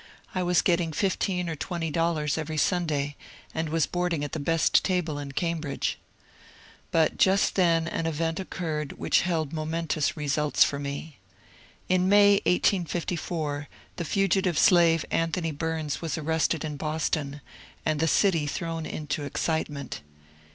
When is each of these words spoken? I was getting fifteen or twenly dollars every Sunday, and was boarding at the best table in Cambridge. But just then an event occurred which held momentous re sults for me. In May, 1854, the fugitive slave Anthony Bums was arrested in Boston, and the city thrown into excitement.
I 0.33 0.41
was 0.41 0.63
getting 0.63 0.93
fifteen 0.93 1.47
or 1.47 1.55
twenly 1.55 1.91
dollars 1.91 2.35
every 2.35 2.57
Sunday, 2.57 3.15
and 3.53 3.69
was 3.69 3.85
boarding 3.85 4.23
at 4.23 4.31
the 4.31 4.39
best 4.39 4.83
table 4.83 5.19
in 5.19 5.31
Cambridge. 5.33 5.99
But 6.89 7.17
just 7.19 7.53
then 7.53 7.87
an 7.87 8.07
event 8.07 8.39
occurred 8.39 8.93
which 8.93 9.21
held 9.21 9.53
momentous 9.53 10.17
re 10.17 10.25
sults 10.25 10.65
for 10.65 10.79
me. 10.79 11.19
In 11.87 12.09
May, 12.09 12.37
1854, 12.47 13.67
the 13.97 14.03
fugitive 14.03 14.57
slave 14.57 15.05
Anthony 15.11 15.51
Bums 15.51 16.01
was 16.01 16.17
arrested 16.17 16.65
in 16.65 16.77
Boston, 16.77 17.39
and 17.85 17.99
the 17.99 18.07
city 18.07 18.47
thrown 18.47 18.87
into 18.87 19.23
excitement. 19.23 20.01